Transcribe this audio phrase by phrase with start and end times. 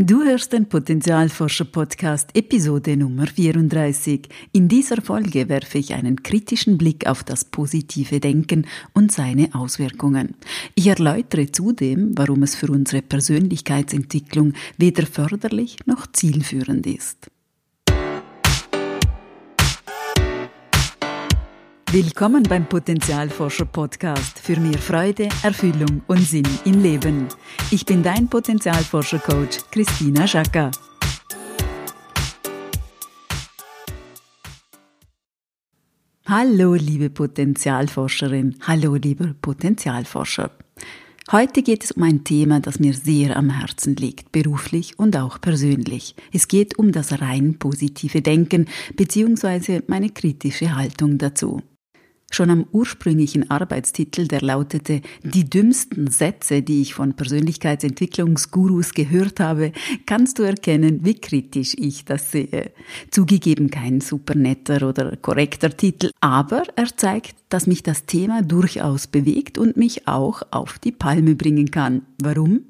[0.00, 4.28] Du hörst den Potenzialforscher Podcast Episode Nummer 34.
[4.52, 10.36] In dieser Folge werfe ich einen kritischen Blick auf das positive Denken und seine Auswirkungen.
[10.76, 17.28] Ich erläutere zudem, warum es für unsere Persönlichkeitsentwicklung weder förderlich noch zielführend ist.
[21.90, 27.28] Willkommen beim Potenzialforscher Podcast für mehr Freude, Erfüllung und Sinn im Leben.
[27.70, 30.70] Ich bin dein Potenzialforscher Coach Christina Schaka.
[36.26, 40.50] Hallo liebe Potenzialforscherin, hallo lieber Potenzialforscher.
[41.32, 45.40] Heute geht es um ein Thema, das mir sehr am Herzen liegt, beruflich und auch
[45.40, 46.14] persönlich.
[46.34, 49.80] Es geht um das rein positive Denken bzw.
[49.86, 51.62] meine kritische Haltung dazu.
[52.30, 59.72] Schon am ursprünglichen Arbeitstitel, der lautete Die dümmsten Sätze, die ich von Persönlichkeitsentwicklungsgurus gehört habe,
[60.04, 62.72] kannst du erkennen, wie kritisch ich das sehe.
[63.10, 69.06] Zugegeben kein super netter oder korrekter Titel, aber er zeigt, dass mich das Thema durchaus
[69.06, 72.02] bewegt und mich auch auf die Palme bringen kann.
[72.22, 72.60] Warum?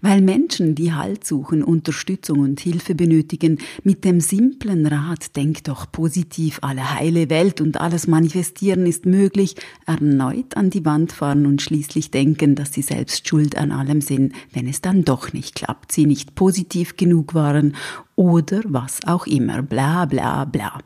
[0.00, 5.90] Weil Menschen, die Halt suchen, Unterstützung und Hilfe benötigen, mit dem simplen Rat, denk doch
[5.92, 11.62] positiv, alle heile Welt und alles manifestieren ist möglich, erneut an die Wand fahren und
[11.62, 15.92] schließlich denken, dass sie selbst schuld an allem sind, wenn es dann doch nicht klappt,
[15.92, 17.74] sie nicht positiv genug waren
[18.16, 20.78] oder was auch immer, bla bla bla.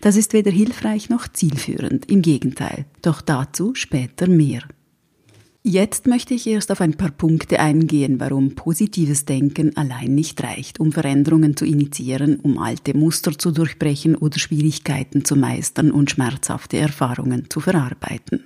[0.00, 4.62] Das ist weder hilfreich noch zielführend, im Gegenteil, doch dazu später mehr.
[5.70, 10.80] Jetzt möchte ich erst auf ein paar Punkte eingehen, warum positives Denken allein nicht reicht,
[10.80, 16.78] um Veränderungen zu initiieren, um alte Muster zu durchbrechen oder Schwierigkeiten zu meistern und schmerzhafte
[16.78, 18.44] Erfahrungen zu verarbeiten.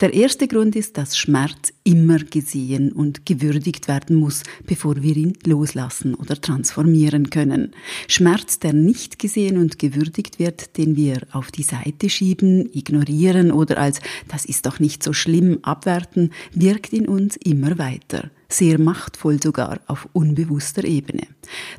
[0.00, 5.32] Der erste Grund ist, dass Schmerz immer gesehen und gewürdigt werden muss, bevor wir ihn
[5.46, 7.70] loslassen oder transformieren können.
[8.06, 13.78] Schmerz, der nicht gesehen und gewürdigt wird, den wir auf die Seite schieben, ignorieren oder
[13.78, 19.42] als das ist doch nicht so schlimm abwerten, wirkt in uns immer weiter sehr machtvoll
[19.42, 21.26] sogar auf unbewusster Ebene.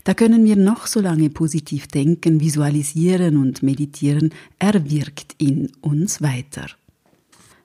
[0.03, 6.21] Da können wir noch so lange positiv denken, visualisieren und meditieren, er wirkt in uns
[6.21, 6.67] weiter.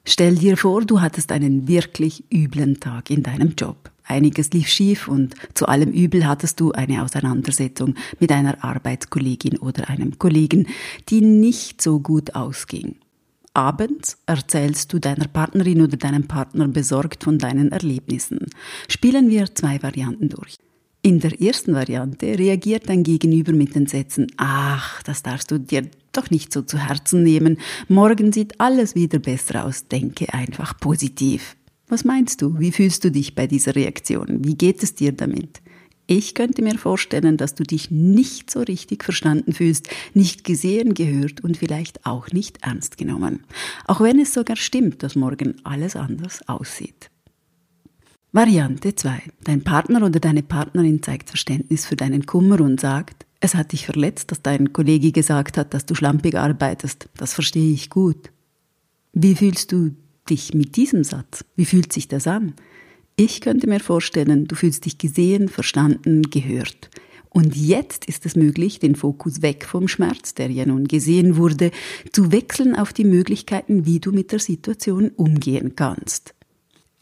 [0.05, 3.91] Stell dir vor, du hattest einen wirklich üblen Tag in deinem Job.
[4.05, 9.89] Einiges lief schief und zu allem Übel hattest du eine Auseinandersetzung mit einer Arbeitskollegin oder
[9.89, 10.67] einem Kollegen,
[11.09, 12.97] die nicht so gut ausging.
[13.55, 18.47] Abends erzählst du deiner Partnerin oder deinem Partner besorgt von deinen Erlebnissen.
[18.89, 20.57] Spielen wir zwei Varianten durch.
[21.05, 25.91] In der ersten Variante reagiert dein Gegenüber mit den Sätzen, ach, das darfst du dir
[26.13, 27.59] doch nicht so zu Herzen nehmen,
[27.89, 31.57] morgen sieht alles wieder besser aus, denke einfach positiv.
[31.89, 32.57] Was meinst du?
[32.61, 34.45] Wie fühlst du dich bei dieser Reaktion?
[34.45, 35.61] Wie geht es dir damit?
[36.07, 41.43] Ich könnte mir vorstellen, dass du dich nicht so richtig verstanden fühlst, nicht gesehen, gehört
[41.43, 43.43] und vielleicht auch nicht ernst genommen.
[43.87, 47.12] Auch wenn es sogar stimmt, dass morgen alles anders aussieht.
[48.35, 49.25] Variante 2.
[49.45, 53.85] Dein Partner oder deine Partnerin zeigt Verständnis für deinen Kummer und sagt, es hat dich
[53.85, 57.11] verletzt, dass dein Kollege gesagt hat, dass du schlampig arbeitest.
[57.19, 58.31] Das verstehe ich gut.
[59.13, 59.91] Wie fühlst du
[60.31, 61.45] dich mit diesem Satz?
[61.57, 62.55] Wie fühlt sich das an?
[63.17, 66.89] Ich könnte mir vorstellen, du fühlst dich gesehen, verstanden, gehört.
[67.29, 71.71] Und jetzt ist es möglich, den Fokus weg vom Schmerz, der ja nun gesehen wurde,
[72.13, 76.35] zu wechseln auf die Möglichkeiten, wie du mit der Situation umgehen kannst.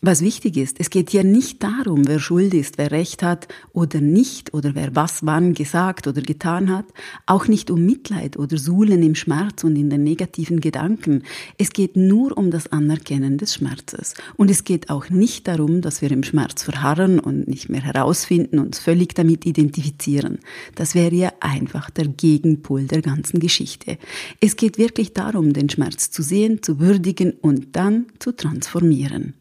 [0.03, 4.01] Was wichtig ist, es geht hier nicht darum, wer schuld ist, wer recht hat oder
[4.01, 6.87] nicht oder wer was wann gesagt oder getan hat,
[7.27, 11.25] auch nicht um Mitleid oder Suhlen im Schmerz und in den negativen Gedanken.
[11.59, 14.15] Es geht nur um das Anerkennen des Schmerzes.
[14.39, 18.59] Und es geht auch nicht darum, dass wir im Schmerz verharren und nicht mehr herausfinden,
[18.59, 20.39] uns völlig damit identifizieren.
[20.77, 23.99] Das wäre ja einfach der Gegenpol der ganzen Geschichte.
[24.41, 29.35] Es geht wirklich darum, den Schmerz zu sehen, zu würdigen und dann zu transformieren.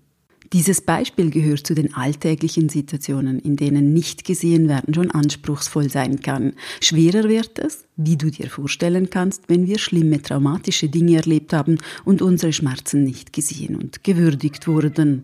[0.51, 6.21] Dieses Beispiel gehört zu den alltäglichen Situationen, in denen nicht gesehen werden schon anspruchsvoll sein
[6.21, 6.53] kann.
[6.81, 11.77] Schwerer wird es, wie du dir vorstellen kannst, wenn wir schlimme traumatische Dinge erlebt haben
[12.03, 15.23] und unsere Schmerzen nicht gesehen und gewürdigt wurden.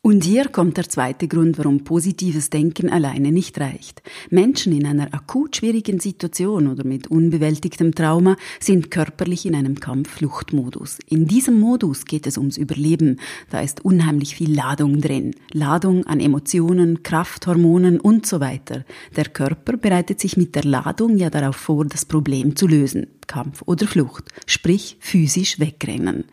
[0.00, 4.00] Und hier kommt der zweite Grund, warum positives Denken alleine nicht reicht.
[4.30, 10.98] Menschen in einer akut schwierigen Situation oder mit unbewältigtem Trauma sind körperlich in einem Kampf-Fluchtmodus.
[11.08, 13.18] In diesem Modus geht es ums Überleben.
[13.50, 15.34] Da ist unheimlich viel Ladung drin.
[15.52, 18.84] Ladung an Emotionen, Kraft, Hormonen und so weiter.
[19.16, 23.08] Der Körper bereitet sich mit der Ladung ja darauf vor, das Problem zu lösen.
[23.26, 26.24] Kampf oder Flucht, sprich physisch wegrennen.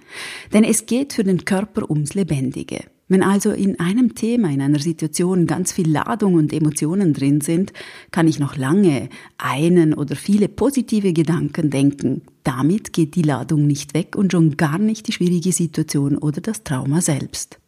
[0.54, 2.86] Denn es geht für den Körper ums Lebendige.
[3.08, 7.72] Wenn also in einem Thema, in einer Situation ganz viel Ladung und Emotionen drin sind,
[8.10, 12.24] kann ich noch lange einen oder viele positive Gedanken denken.
[12.44, 16.64] Damit geht die Ladung nicht weg und schon gar nicht die schwierige Situation oder das
[16.64, 17.60] Trauma selbst.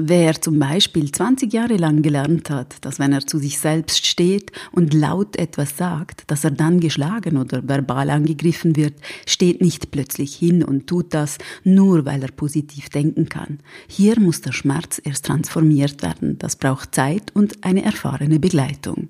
[0.00, 4.52] Wer zum Beispiel 20 Jahre lang gelernt hat, dass wenn er zu sich selbst steht
[4.70, 8.94] und laut etwas sagt, dass er dann geschlagen oder verbal angegriffen wird,
[9.26, 13.58] steht nicht plötzlich hin und tut das nur, weil er positiv denken kann.
[13.88, 16.38] Hier muss der Schmerz erst transformiert werden.
[16.38, 19.08] Das braucht Zeit und eine erfahrene Begleitung.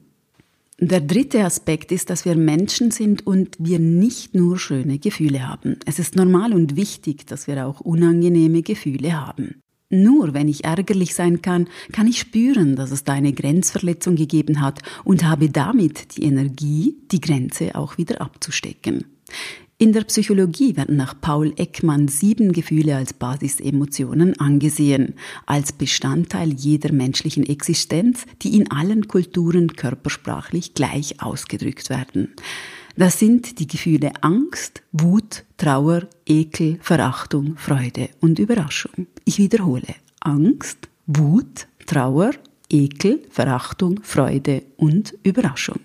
[0.80, 5.76] Der dritte Aspekt ist, dass wir Menschen sind und wir nicht nur schöne Gefühle haben.
[5.84, 9.60] Es ist normal und wichtig, dass wir auch unangenehme Gefühle haben.
[9.90, 14.60] Nur wenn ich ärgerlich sein kann, kann ich spüren, dass es da eine Grenzverletzung gegeben
[14.60, 19.04] hat und habe damit die Energie, die Grenze auch wieder abzustecken.
[19.80, 25.14] In der Psychologie werden nach Paul Ekman sieben Gefühle als Basisemotionen angesehen,
[25.46, 32.34] als Bestandteil jeder menschlichen Existenz, die in allen Kulturen körpersprachlich gleich ausgedrückt werden.
[32.98, 39.06] Das sind die Gefühle Angst, Wut, Trauer, Ekel, Verachtung, Freude und Überraschung.
[39.24, 39.94] Ich wiederhole.
[40.18, 42.32] Angst, Wut, Trauer,
[42.68, 45.78] Ekel, Verachtung, Freude und Überraschung.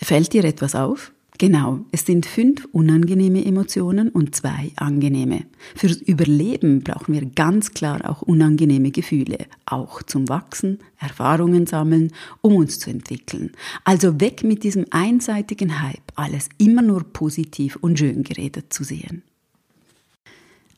[0.00, 1.10] Fällt dir etwas auf?
[1.36, 5.46] Genau, es sind fünf unangenehme Emotionen und zwei angenehme.
[5.74, 12.54] Fürs Überleben brauchen wir ganz klar auch unangenehme Gefühle, auch zum Wachsen, Erfahrungen sammeln, um
[12.54, 13.50] uns zu entwickeln.
[13.82, 19.22] Also weg mit diesem einseitigen Hype, alles immer nur positiv und schön geredet zu sehen.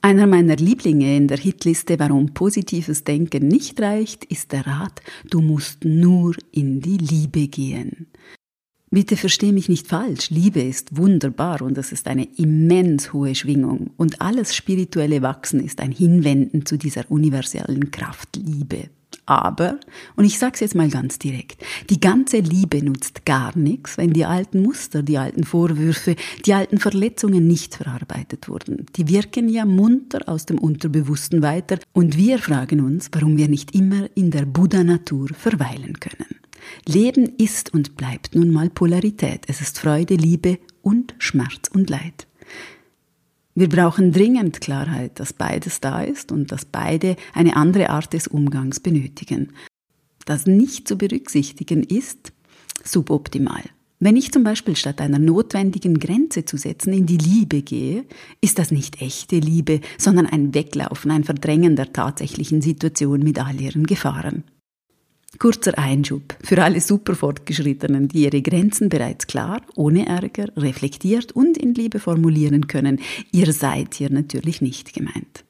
[0.01, 5.43] Einer meiner Lieblinge in der Hitliste, warum positives Denken nicht reicht, ist der Rat, du
[5.43, 8.07] musst nur in die Liebe gehen.
[8.97, 13.91] Bitte versteh mich nicht falsch, Liebe ist wunderbar und es ist eine immens hohe Schwingung
[13.99, 18.89] und alles spirituelle Wachsen ist ein Hinwenden zu dieser universellen Kraft Liebe.
[19.27, 19.79] Aber,
[20.17, 24.25] und ich sag's jetzt mal ganz direkt, die ganze Liebe nutzt gar nichts, wenn die
[24.25, 26.17] alten Muster, die alten Vorwürfe,
[26.47, 28.87] die alten Verletzungen nicht verarbeitet wurden.
[28.97, 33.75] Die wirken ja munter aus dem Unterbewussten weiter und wir fragen uns, warum wir nicht
[33.75, 36.46] immer in der Buddha-Natur verweilen können.
[36.87, 39.43] Leben ist und bleibt nun mal Polarität.
[39.47, 42.27] Es ist Freude, Liebe und Schmerz und Leid.
[43.55, 48.29] Wir brauchen dringend Klarheit, dass beides da ist und dass beide eine andere Art des
[48.29, 49.53] Umgangs benötigen.
[50.27, 52.33] Das nicht zu berücksichtigen ist
[52.85, 53.63] suboptimal.
[53.99, 58.05] Wenn ich zum Beispiel statt einer notwendigen Grenze zu setzen in die Liebe gehe,
[58.43, 63.59] ist das nicht echte Liebe, sondern ein Weglaufen, ein Verdrängen der tatsächlichen Situation mit all
[63.59, 64.45] ihren Gefahren.
[65.39, 71.59] Kurzer Einschub für alle super Fortgeschrittenen, die ihre Grenzen bereits klar, ohne Ärger, reflektiert und
[71.59, 73.01] in Liebe formulieren können.
[73.33, 75.45] Ihr seid hier natürlich nicht gemeint.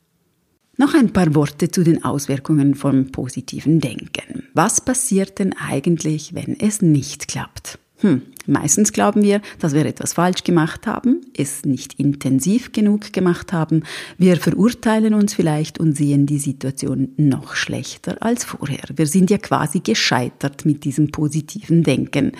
[0.79, 4.49] Noch ein paar Worte zu den Auswirkungen vom positiven Denken.
[4.53, 7.79] Was passiert denn eigentlich, wenn es nicht klappt?
[8.01, 13.55] Hm, meistens glauben wir, dass wir etwas falsch gemacht haben, es nicht intensiv genug gemacht
[13.55, 13.85] haben.
[14.19, 18.85] Wir verurteilen uns vielleicht und sehen die Situation noch schlechter als vorher.
[18.95, 22.33] Wir sind ja quasi gescheitert mit diesem positiven Denken.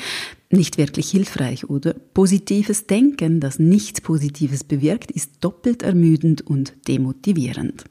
[0.51, 1.95] Nicht wirklich hilfreich, oder?
[1.95, 7.85] Positives Denken, das nichts Positives bewirkt, ist doppelt ermüdend und demotivierend.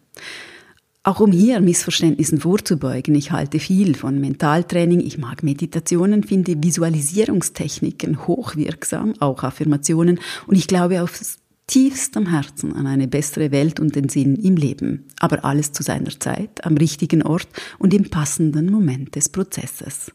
[1.05, 8.25] Auch um hier Missverständnissen vorzubeugen, ich halte viel von Mentaltraining, ich mag Meditationen, finde Visualisierungstechniken
[8.25, 11.37] hochwirksam, auch Affirmationen und ich glaube aus
[11.67, 15.05] tiefstem Herzen an eine bessere Welt und den Sinn im Leben.
[15.19, 20.11] Aber alles zu seiner Zeit, am richtigen Ort und im passenden Moment des Prozesses.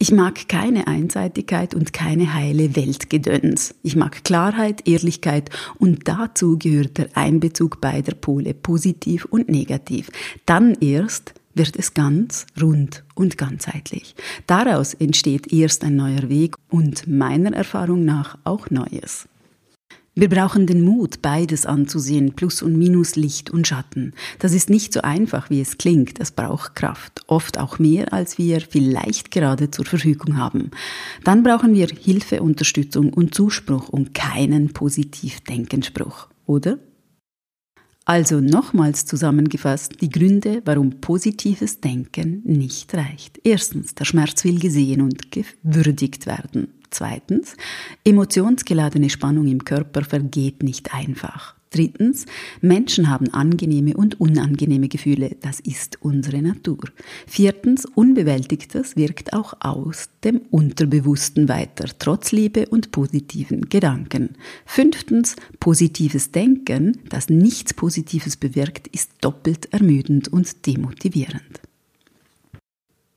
[0.00, 3.74] Ich mag keine Einseitigkeit und keine heile Weltgedöns.
[3.82, 5.50] Ich mag Klarheit, Ehrlichkeit
[5.80, 10.12] und dazu gehört der Einbezug beider Pole, positiv und negativ.
[10.46, 14.14] Dann erst wird es ganz rund und ganzheitlich.
[14.46, 19.26] Daraus entsteht erst ein neuer Weg und meiner Erfahrung nach auch Neues.
[20.20, 24.14] Wir brauchen den Mut, beides anzusehen, Plus und Minus, Licht und Schatten.
[24.40, 26.18] Das ist nicht so einfach, wie es klingt.
[26.18, 30.72] Es braucht Kraft, oft auch mehr, als wir vielleicht gerade zur Verfügung haben.
[31.22, 36.80] Dann brauchen wir Hilfe, Unterstützung und Zuspruch und keinen Positivdenkenspruch, oder?
[38.04, 43.38] Also nochmals zusammengefasst die Gründe, warum positives Denken nicht reicht.
[43.44, 46.77] Erstens, der Schmerz will gesehen und gewürdigt werden.
[46.90, 47.56] Zweitens,
[48.04, 51.54] emotionsgeladene Spannung im Körper vergeht nicht einfach.
[51.70, 52.24] Drittens,
[52.62, 55.36] Menschen haben angenehme und unangenehme Gefühle.
[55.42, 56.78] Das ist unsere Natur.
[57.26, 64.30] Viertens, Unbewältigtes wirkt auch aus dem Unterbewussten weiter, trotz Liebe und positiven Gedanken.
[64.64, 71.60] Fünftens, positives Denken, das nichts Positives bewirkt, ist doppelt ermüdend und demotivierend.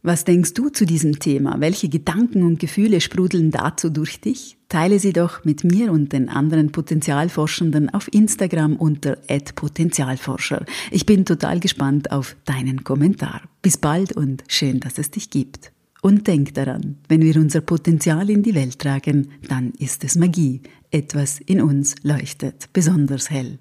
[0.03, 1.59] Was denkst du zu diesem Thema?
[1.59, 4.57] Welche Gedanken und Gefühle sprudeln dazu durch dich?
[4.67, 9.19] Teile sie doch mit mir und den anderen Potenzialforschenden auf Instagram unter
[9.53, 10.65] @potenzialforscher.
[10.89, 13.43] Ich bin total gespannt auf deinen Kommentar.
[13.61, 15.71] Bis bald und schön, dass es dich gibt.
[16.01, 20.61] Und denk daran, wenn wir unser Potenzial in die Welt tragen, dann ist es Magie.
[20.89, 23.59] Etwas in uns leuchtet besonders hell.